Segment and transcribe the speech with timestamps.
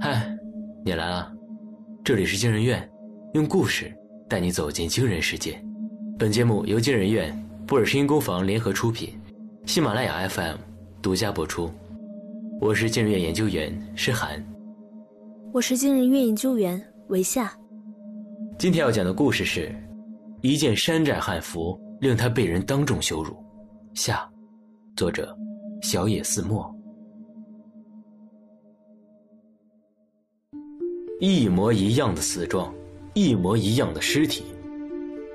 [0.00, 0.38] 嗨，
[0.84, 1.32] 你来了，
[2.04, 2.88] 这里是惊人院，
[3.34, 3.92] 用故事
[4.28, 5.60] 带你走进惊人世界。
[6.16, 7.36] 本节目由惊人院、
[7.66, 9.10] 布尔声音工坊联合出品，
[9.66, 10.56] 喜马拉雅 FM
[11.02, 11.68] 独家播出。
[12.60, 14.40] 我是惊人院研究员诗涵，
[15.52, 17.52] 我是惊人院研究员维夏。
[18.56, 19.74] 今天要讲的故事是
[20.42, 23.36] 一件山寨汉服令他被人当众羞辱。
[23.94, 24.30] 下，
[24.94, 25.36] 作者
[25.82, 26.72] 小野寺墨。
[31.20, 32.72] 一模一样的死状，
[33.12, 34.44] 一模一样的尸体。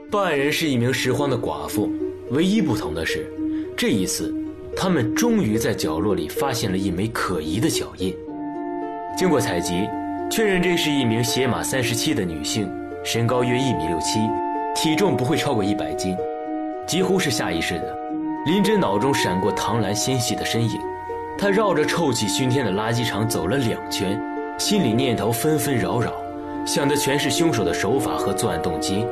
[0.09, 1.91] 报案人是一名拾荒的寡妇，
[2.29, 3.29] 唯一不同的是，
[3.75, 4.33] 这一次，
[4.77, 8.15] 他们终于在角落里发现了一枚可疑的脚印。
[9.17, 9.85] 经过采集，
[10.31, 12.65] 确认这是一名鞋码三十七的女性，
[13.03, 14.19] 身高约一米六七，
[14.73, 16.15] 体重不会超过一百斤，
[16.87, 17.93] 几乎是下意识的。
[18.45, 20.79] 林真脑中闪过唐兰纤细的身影，
[21.37, 24.17] 她绕着臭气熏天的垃圾场走了两圈。
[24.63, 26.13] 心里念头纷纷扰扰，
[26.65, 29.05] 想的全是凶手的手法和作案动机。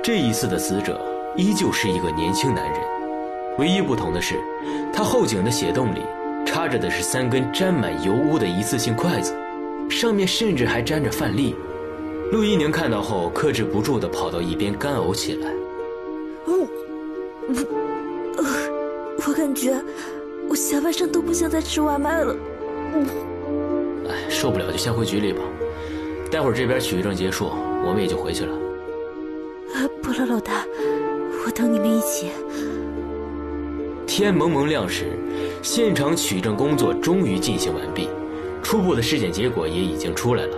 [0.00, 1.04] 这一次的死者
[1.34, 2.78] 依旧是一个年轻男人，
[3.58, 4.36] 唯一不同的是，
[4.92, 6.02] 他后颈的血洞里
[6.46, 9.34] 插着的是三根沾满油污的一次性筷子，
[9.90, 11.56] 上面甚至还沾着饭粒。
[12.30, 15.50] 陆一宁看到后，克制不住地跑到一边干呕起来。
[16.46, 16.68] 嗯，
[18.36, 18.44] 我，
[19.26, 19.74] 我感觉
[20.48, 22.36] 我下半生都不想再吃外卖了。
[22.94, 23.04] 嗯。
[24.28, 25.40] 受不了就先回局里吧，
[26.30, 27.50] 待会儿这边取证结束，
[27.84, 28.52] 我们也就回去了。
[29.74, 30.64] 啊不了，老大，
[31.44, 32.28] 我等你们一起。
[34.06, 35.06] 天蒙蒙亮时，
[35.62, 38.08] 现场取证工作终于进行完毕，
[38.62, 40.56] 初步的尸检结果也已经出来了。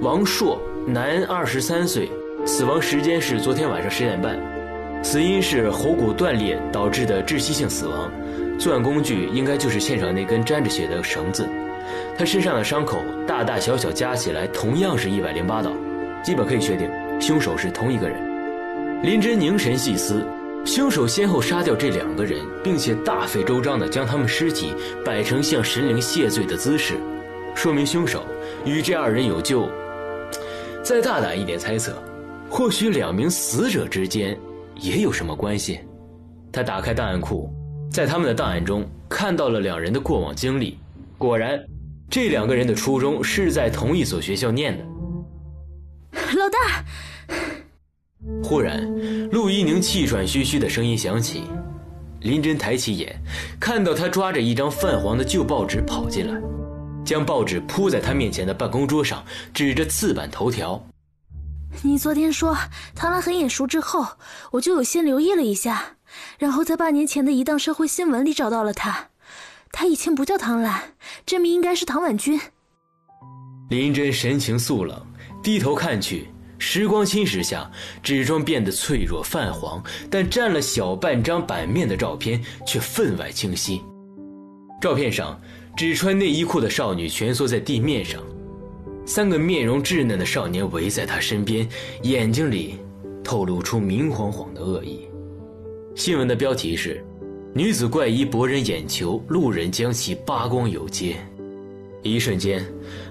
[0.00, 2.10] 王硕，男，二十三岁，
[2.44, 4.38] 死亡时间是昨天晚上十点半，
[5.02, 8.10] 死因是喉骨断裂导致的窒息性死亡，
[8.58, 11.48] 作案工具应该就是现场那根沾着血的绳子。
[12.16, 15.72] 他身上的伤口大大小小加起来同样是一百零八道，
[16.22, 18.18] 基本可以确定凶手是同一个人。
[19.02, 20.26] 林真凝神细思，
[20.64, 24.74] 凶手先后杀掉这两个人，并且大费周章地将他们尸体
[25.04, 26.94] 摆成向神灵谢罪的姿势，
[27.54, 28.24] 说明凶手
[28.64, 29.68] 与这二人有救。
[30.82, 31.92] 再大胆一点猜测，
[32.50, 34.36] 或许两名死者之间
[34.74, 35.78] 也有什么关系。
[36.50, 37.48] 他打开档案库，
[37.92, 40.76] 在他们的档案中看到了两人的过往经历，
[41.16, 41.62] 果然。
[42.10, 44.84] 这两个人的初中是在同一所学校念的。
[46.36, 46.84] 老大，
[48.42, 48.82] 忽然，
[49.30, 51.44] 陆一宁气喘吁吁的声音响起。
[52.20, 53.14] 林真抬起眼，
[53.60, 56.40] 看到他抓着一张泛黄的旧报纸跑进来，
[57.04, 60.82] 将报纸铺在他面前的办公桌上，指着次版头条
[61.82, 62.56] ：“你昨天说
[62.94, 64.04] 唐兰很眼熟之后，
[64.52, 65.96] 我就有先留意了一下，
[66.38, 69.08] 然后在半年前的一档社会新闻里找到了他。”
[69.70, 72.40] 他以前不叫唐兰，真名应该是唐婉君。
[73.70, 75.00] 林真神情肃冷，
[75.42, 77.70] 低头看去，时光侵蚀下，
[78.02, 83.80] 纸装变得脆弱泛黄，但占了小半张版面的照片却分外清晰。
[84.80, 85.38] 照片上，
[85.76, 88.22] 只穿内衣裤的少女蜷缩在地面上，
[89.06, 91.68] 三个面容稚嫩的少年围在她身边，
[92.02, 92.78] 眼睛里
[93.22, 95.06] 透露出明晃晃的恶意。
[95.94, 97.04] 新闻的标题是。
[97.54, 101.16] 女子怪异博人眼球，路人将其扒光游街。
[102.02, 102.64] 一瞬间，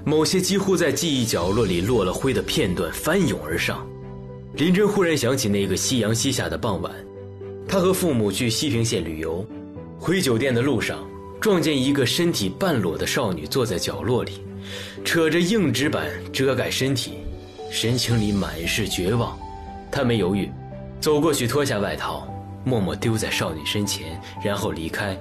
[0.06, 3.86] 某些几乎在记忆角落里落了灰的片段翻涌而上。
[4.53, 6.94] 林真忽然想起那个夕阳西下的傍晚，
[7.68, 9.46] 他和父母去西平县旅游，
[10.00, 11.06] 回酒店的路上
[11.42, 14.34] 撞见一个身体半裸的少女坐在角落里，
[15.03, 17.14] 扯着硬纸板遮盖身体，
[17.70, 19.38] 神情里满是绝望。
[19.92, 20.50] 他没犹豫，
[21.02, 22.28] 走过去脱下外套。
[22.67, 25.17] 默默丢在少女身前，然后离开，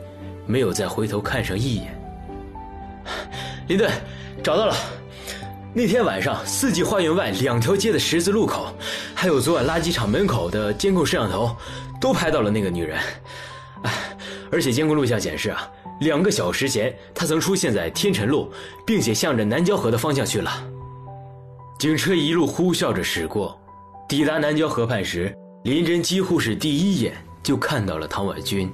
[0.46, 1.96] 没有再回头看上一眼。
[3.68, 3.88] 林队，
[4.42, 4.74] 找到了。
[5.72, 8.74] 那天晚上，四季花园外两条街的十字路口，
[9.14, 11.54] 还有昨晚垃圾场门口的监控摄像头，
[12.00, 12.98] 都拍到了那个女人。
[14.50, 15.70] 而且监控录像显示啊，
[16.00, 18.50] 两个小时前她曾出现在天辰路，
[18.84, 20.50] 并且向着南郊河的方向去了。
[21.78, 23.56] 警车一路呼啸着驶过，
[24.08, 25.32] 抵达南郊河畔时，
[25.62, 27.14] 林真几乎是第一眼。
[27.46, 28.68] 就看到了唐婉君，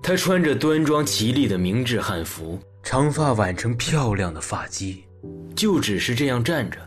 [0.00, 4.96] 她穿着端庄绮丽的明制汉服，长发挽成漂亮的发髻，
[5.56, 6.78] 就只是这样站着，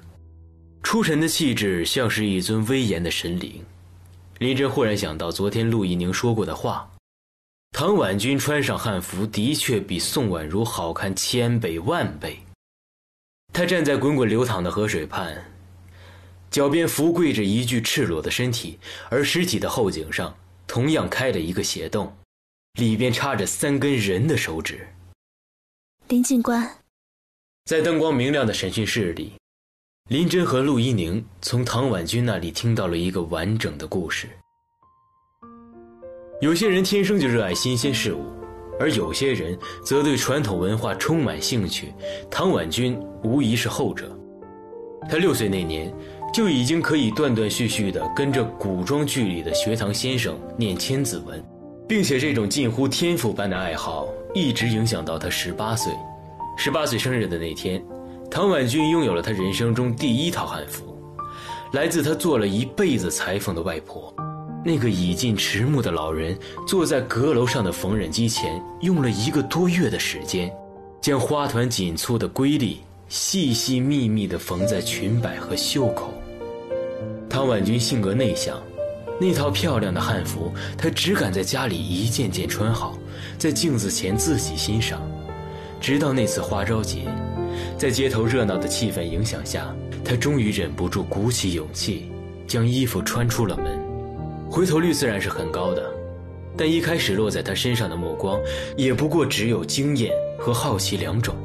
[0.81, 3.61] 出尘的气质像是一尊威严的神灵。
[4.37, 6.89] 林真忽然想到昨天陆一宁说过的话：
[7.73, 12.39] 唐婉君穿上汉服的确比宋婉如好看千倍万倍。
[13.51, 15.35] 她站在滚滚流淌的河水畔，
[16.49, 18.79] 脚边伏跪着一具赤裸的身体，
[19.09, 20.33] 而尸体的后颈上。
[20.69, 22.15] 同样开了一个血洞，
[22.73, 24.87] 里边插着三根人的手指。
[26.09, 26.77] 林警官，
[27.65, 29.33] 在灯光明亮的审讯室里，
[30.09, 34.29] 林真和陆一宁从唐婉君那里听到了一个完整的故事。
[36.39, 38.31] 有些人天生就热爱新鲜事物，
[38.79, 41.91] 而有些人则对传统文化充满兴趣。
[42.29, 44.15] 唐婉君无疑是后者。
[45.09, 45.91] 她六岁那年，
[46.33, 51.43] 就已经可以断断续续地跟着古装剧里的学堂先生念千字文，
[51.87, 55.91] 并且这种近乎天赋般的爱好一直影响到他十八岁。
[56.57, 57.81] 十八岁生日的那天，
[58.29, 60.95] 唐婉君拥有了她人生中第一套汉服，
[61.71, 64.13] 来自她做了一辈子裁缝的外婆。
[64.63, 66.37] 那个已近迟暮的老人
[66.67, 70.51] 坐在阁楼上的缝纫机前，用了一个多月的时间，
[70.99, 76.13] 将花团锦簇的瑰丽细细密密地缝在裙摆和袖口。
[77.29, 78.59] 唐婉君性格内向，
[79.21, 82.97] 那套漂亮的汉服，她只敢在家里一件件穿好，
[83.37, 84.99] 在镜子前自己欣赏。
[85.79, 87.05] 直到那次花朝节，
[87.77, 89.73] 在街头热闹的气氛影响下，
[90.03, 92.11] 她终于忍不住鼓起勇气，
[92.47, 93.79] 将衣服穿出了门。
[94.49, 95.85] 回头率自然是很高的，
[96.57, 98.39] 但一开始落在他身上的目光，
[98.75, 101.35] 也不过只有惊艳和好奇两种。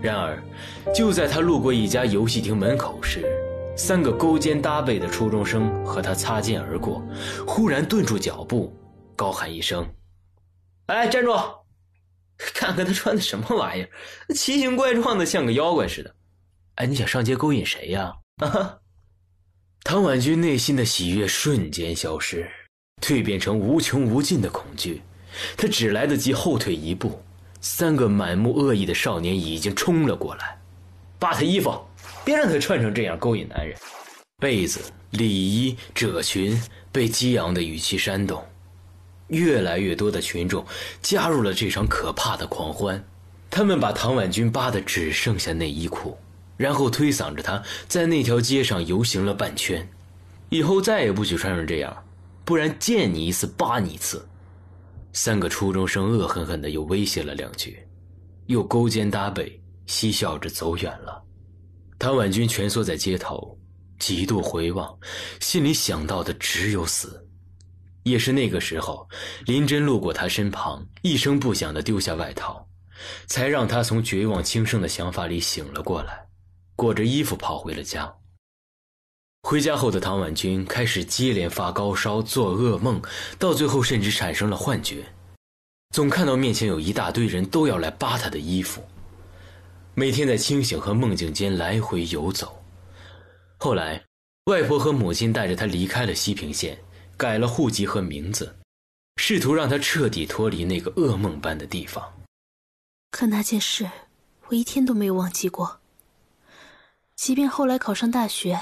[0.00, 0.40] 然而，
[0.94, 3.26] 就在他路过一家游戏厅门口时，
[3.82, 7.02] 三个勾肩搭背的初中生和他擦肩而过，
[7.46, 8.76] 忽然顿住脚步，
[9.16, 9.88] 高喊一声
[10.84, 11.32] ：“哎，站住！
[12.36, 13.88] 看看他穿的什么玩意儿，
[14.34, 16.14] 奇形怪状的，像个妖怪似的。
[16.74, 18.12] 哎，你想上街勾引谁呀？”
[18.44, 18.76] 啊！
[19.82, 22.46] 唐婉君内心的喜悦瞬间消失，
[23.00, 25.00] 蜕变成无穷无尽的恐惧。
[25.56, 27.18] 她只来得及后退一步，
[27.62, 30.60] 三个满目恶意的少年已经冲了过来，
[31.18, 31.82] 扒他衣服，
[32.24, 33.76] 别让他穿成这样勾引男人。
[34.38, 34.80] 被子、
[35.10, 38.42] 里衣、褶裙被激昂的语气煽动，
[39.28, 40.64] 越来越多的群众
[41.02, 43.02] 加入了这场可怕的狂欢。
[43.50, 46.16] 他们把唐婉君扒得只剩下内衣裤。
[46.56, 49.88] 然后推搡着她在那条街上游行了半圈，
[50.50, 52.04] 以后再也不许穿成这样，
[52.44, 54.28] 不然见你一次扒你一次。
[55.14, 57.78] 三个初中生恶狠狠的又威胁了两句，
[58.44, 61.22] 又勾肩搭背，嬉笑着走远了。
[62.00, 63.58] 唐婉君蜷缩在街头，
[63.98, 64.98] 几度回望，
[65.38, 67.22] 心里想到的只有死。
[68.04, 69.06] 也是那个时候，
[69.44, 72.66] 林真路过他身旁，一声不响的丢下外套，
[73.26, 76.26] 才让他从绝望轻生的想法里醒了过来。
[76.74, 78.10] 裹着衣服跑回了家。
[79.42, 82.98] 回家后的唐婉君开始接连发高烧、做噩梦，
[83.38, 85.04] 到最后甚至产生了幻觉，
[85.90, 88.82] 总看到面前有一大堆人都要来扒她的衣服。
[89.94, 92.62] 每天在清醒和梦境间来回游走。
[93.58, 94.02] 后来，
[94.44, 96.78] 外婆和母亲带着他离开了西平县，
[97.16, 98.56] 改了户籍和名字，
[99.16, 102.12] 试图让他彻底脱离那个噩梦般的地方。
[103.10, 103.90] 可那件事，
[104.46, 105.80] 我一天都没有忘记过。
[107.16, 108.58] 即便后来考上大学，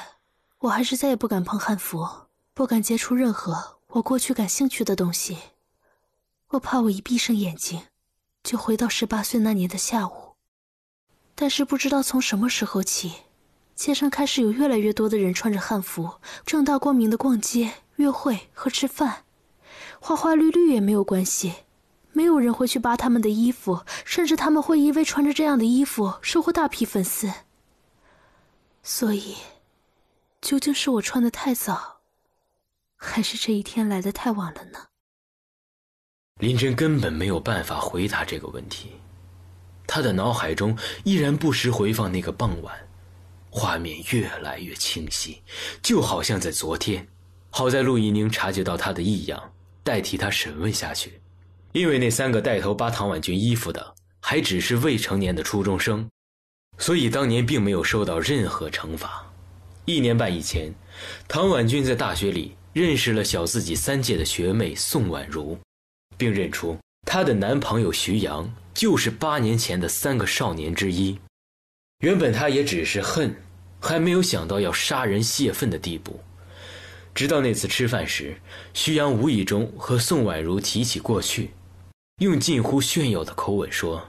[0.59, 2.09] 我还是再也不敢碰汉服，
[2.55, 5.39] 不敢接触任何我过去感兴趣的东西。
[6.49, 7.83] 我怕我一闭上眼睛，
[8.43, 10.28] 就回到十八岁那年的下午。
[11.41, 13.13] 但是不知道从什么时候起，
[13.77, 16.15] 街上开始有越来越多的人穿着汉服，
[16.45, 19.23] 正大光明的逛街、约会和吃饭，
[20.01, 21.55] 花花绿绿也没有关系，
[22.11, 27.33] 没有人会去扒他们的衣服，甚至他们会因为穿着这样的衣服收获大批粉丝。
[28.83, 29.37] 所以，
[30.41, 32.01] 究竟是我穿的太早，
[32.97, 34.87] 还是这一天来的太晚了呢？
[36.41, 38.91] 林真根本没有办法回答这个问题，
[39.89, 42.73] 他的脑海中依然不时回放那个傍晚，
[43.49, 45.43] 画面越来越清晰，
[45.83, 47.05] 就好像在昨天。
[47.51, 49.43] 好在陆一宁察觉到他的异样，
[49.83, 51.19] 代替他审问下去，
[51.73, 56.07] 因为那三个带头扒唐婉君衣服的，还只是未成年的初中生。
[56.77, 59.27] 所以当年并没有受到任何惩罚。
[59.87, 60.71] 一年半以前，
[61.27, 65.59] 唐婉君在大学里认识了小自己三届的学妹宋婉如，
[66.19, 66.77] 并认出
[67.07, 71.19] 她的男朋友徐阳就是八年前的三个少年之一。
[71.99, 73.35] 原本他也只是恨，
[73.81, 76.21] 还没有想到要杀人泄愤的地步。
[77.13, 78.41] 直到那次吃饭时，
[78.73, 81.51] 徐阳无意中和宋婉如提起过去，
[82.21, 84.09] 用近乎炫耀的口吻说。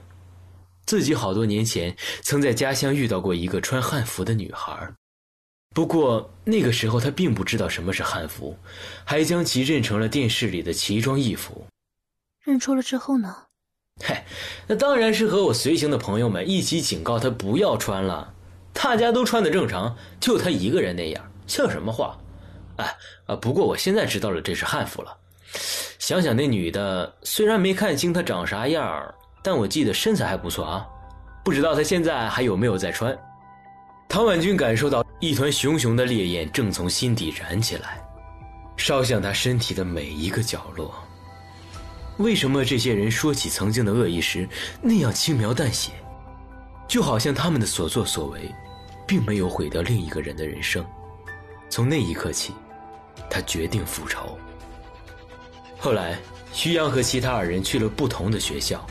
[0.86, 4.94] 自己好多年前曾在家乡遇到过一个穿汉服的女孩，
[5.74, 8.56] 不过那个时候他并不知道什么是汉服，
[9.04, 11.66] 还将其认成了电视里的奇装异服。
[12.44, 13.36] 认出了之后呢？
[14.04, 14.26] 嗨，
[14.68, 18.34] 那当然是和我随行的朋友们一起警告他不要穿了。
[18.72, 22.18] 大家都穿的正常，就他一个人那样，像什么话？
[22.78, 23.36] 哎啊！
[23.36, 25.14] 不过我现在知道了这是汉服了。
[25.98, 29.14] 想想那女的，虽然没看清她长啥样
[29.44, 30.88] 但我记得身材还不错啊，
[31.44, 33.18] 不知道她现在还有没有在穿。
[34.08, 38.02] 唐婉君感受到一团熊熊的烈焰正从心底燃起来，
[38.78, 40.94] 烧向她身体的每一个角落。
[42.20, 44.48] 为什么这些人说起曾经的恶意时
[44.82, 45.92] 那样轻描淡写，
[46.88, 48.54] 就好像他们的所作所为，
[49.08, 50.86] 并没有毁掉另一个人的人生？
[51.70, 52.54] 从那一刻起，
[53.30, 54.38] 他决定复仇。
[55.78, 56.20] 后来，
[56.54, 58.86] 徐阳和其他二人去了不同的学校，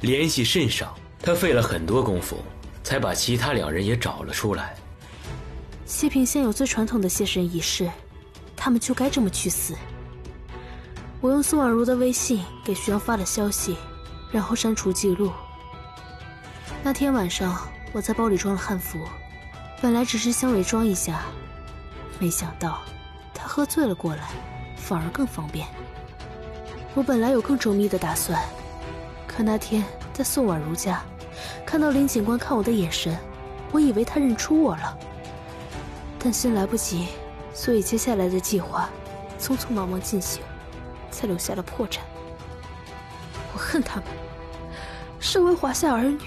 [0.00, 2.38] 联系甚少，他费了很多功夫。
[2.84, 4.76] 才把其他两人也找了出来。
[5.86, 7.90] 西平县有最传统的谢神仪式，
[8.54, 9.74] 他们就该这么去死。
[11.24, 13.78] 我用宋婉如的微信给徐阳发了消息，
[14.30, 15.32] 然后删除记录。
[16.82, 18.98] 那天晚上我在包里装了汉服，
[19.80, 21.22] 本来只是想伪装一下，
[22.18, 22.82] 没想到
[23.32, 24.32] 他喝醉了过来，
[24.76, 25.66] 反而更方便。
[26.92, 28.38] 我本来有更周密的打算，
[29.26, 31.02] 可那天在宋婉如家。
[31.64, 33.16] 看到林警官看我的眼神，
[33.72, 34.98] 我以为他认出我了。
[36.18, 37.08] 但心来不及，
[37.54, 38.90] 所以接下来的计划
[39.40, 40.42] 匆匆忙忙进行，
[41.24, 41.98] 留下了破绽。
[43.52, 44.04] 我恨他们，
[45.20, 46.20] 身为华夏儿女，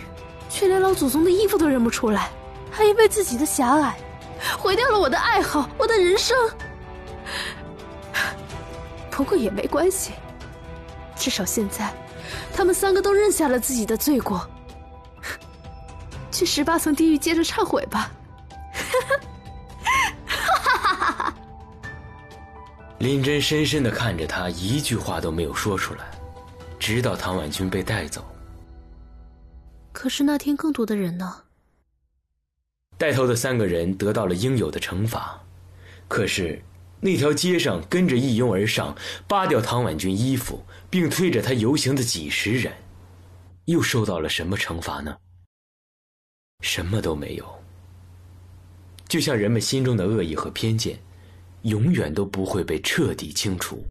[0.50, 2.30] 却连老祖宗的衣服都认不出来，
[2.72, 3.98] 还因为自己的狭隘，
[4.58, 6.38] 毁掉了我的爱好，我的人生。
[9.10, 10.12] 不过也没关系，
[11.16, 11.92] 至少现在，
[12.54, 14.48] 他们三个都认下了自己的罪过。
[16.32, 18.12] 去十八层地狱接着忏悔吧！
[23.08, 26.12] 林真深深的看着他，一句话都没有说出来，
[26.78, 28.22] 直到唐婉君被带走。
[29.94, 31.44] 可是那天更多的人呢？
[32.98, 35.42] 带头的三个人得到了应有的惩罚，
[36.10, 36.62] 可是
[37.00, 38.94] 那条街上跟着一拥而上
[39.26, 42.74] 扒掉唐婉君衣服并推着她游行的几十人，
[43.66, 45.16] 又受到了什么惩罚呢？
[46.60, 47.64] 什么都没有，
[49.08, 51.00] 就像人们心中的恶意和偏见，
[51.64, 53.84] 永远都不会被彻底清除。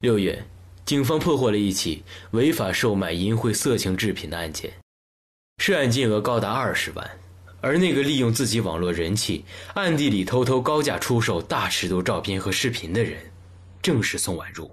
[0.00, 0.44] 六月，
[0.84, 2.02] 警方破获了一起
[2.32, 4.72] 违法售卖淫秽色情制品的案件，
[5.58, 7.10] 涉案金额高达二十万，
[7.60, 13.18] 而那个利用自己网络人气，暗地里偷偷高价出售大尺度照片和视频的人，
[13.80, 14.70] 正是宋婉如。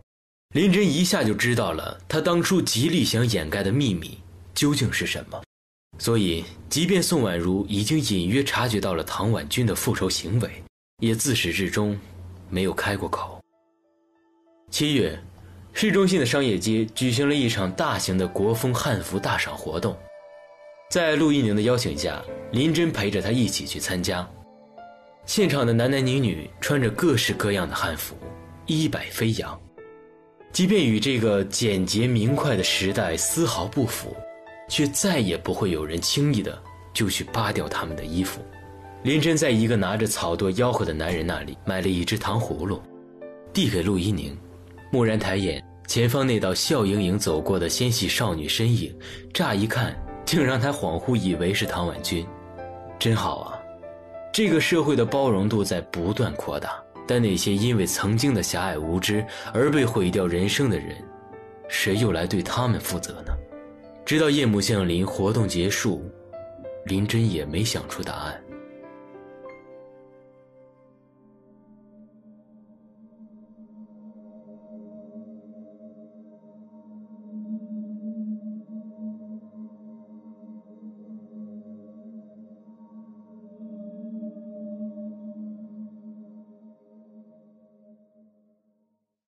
[0.54, 4.18] 林真一下就知道了他当初极力想掩盖的秘密
[4.54, 5.42] 究竟是什么。
[5.98, 10.64] 所以，即便宋婉如已经隐约察觉到了唐婉君的复仇行为，
[11.02, 12.00] 也自始至终
[12.48, 13.38] 没有开过口。
[14.70, 15.20] 七月，
[15.74, 19.98] 市中心的商业街举行了一场大型的国风汉服大赏活动，
[20.90, 24.26] 在陆一宁的邀请下，林真陪着他一起去参加。
[25.26, 28.16] 现场的男男女女穿着各式各样的汉服，
[28.68, 29.60] 衣摆飞扬，
[30.54, 34.16] 即便与这个简洁明快的时代丝毫不符。
[34.70, 36.58] 却再也不会有人轻易的
[36.94, 38.40] 就去扒掉他们的衣服。
[39.04, 42.80] 林真在一个拿着草垛吆喝的男人那里买了一只糖葫芦，
[43.52, 44.38] 递给陆一宁。
[44.92, 48.96] 蓦然抬眼，前方那道笑盈盈走过的纤细少女身影，
[49.34, 52.24] 乍一看竟让他恍惚以为是唐婉君。
[53.00, 53.58] 真好啊！
[54.32, 60.96] 这个社会的包容度在不断扩大，但那些因为曾经的狭隘无知而被毁掉人生的人，
[61.68, 63.34] 谁又来对他们负责呢？
[64.06, 66.06] 直到夜幕降临，活动结束，
[66.86, 68.40] 林真也没想出答案。